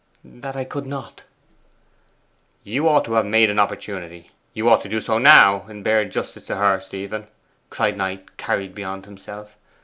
'That 0.23 0.55
I 0.55 0.63
could 0.63 0.87
not.' 0.87 1.25
'You 2.63 2.89
ought 2.89 3.05
to 3.05 3.13
have 3.13 3.25
made 3.27 3.51
an 3.51 3.59
opportunity; 3.59 4.31
you 4.51 4.67
ought 4.67 4.81
to 4.81 4.89
do 4.89 4.99
so 4.99 5.19
now, 5.19 5.67
in 5.67 5.83
bare 5.83 6.05
justice 6.05 6.41
to 6.47 6.55
her, 6.55 6.79
Stephen!' 6.81 7.27
cried 7.69 7.97
Knight, 7.99 8.35
carried 8.35 8.73
beyond 8.73 9.05
himself. 9.05 9.57